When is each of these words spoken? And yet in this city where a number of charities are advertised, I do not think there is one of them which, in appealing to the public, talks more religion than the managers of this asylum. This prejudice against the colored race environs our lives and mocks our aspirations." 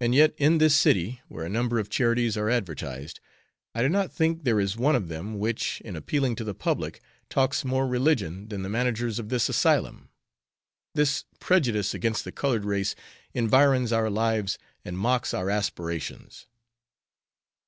And 0.00 0.16
yet 0.16 0.34
in 0.36 0.58
this 0.58 0.74
city 0.74 1.20
where 1.28 1.46
a 1.46 1.48
number 1.48 1.78
of 1.78 1.88
charities 1.88 2.36
are 2.36 2.50
advertised, 2.50 3.20
I 3.72 3.80
do 3.82 3.88
not 3.88 4.10
think 4.12 4.42
there 4.42 4.58
is 4.58 4.76
one 4.76 4.96
of 4.96 5.06
them 5.06 5.38
which, 5.38 5.80
in 5.82 5.94
appealing 5.94 6.34
to 6.34 6.42
the 6.42 6.56
public, 6.56 7.00
talks 7.30 7.64
more 7.64 7.86
religion 7.86 8.48
than 8.48 8.62
the 8.64 8.68
managers 8.68 9.20
of 9.20 9.28
this 9.28 9.48
asylum. 9.48 10.08
This 10.96 11.24
prejudice 11.38 11.94
against 11.94 12.24
the 12.24 12.32
colored 12.32 12.64
race 12.64 12.96
environs 13.32 13.92
our 13.92 14.10
lives 14.10 14.58
and 14.84 14.98
mocks 14.98 15.32
our 15.32 15.48
aspirations." 15.50 16.48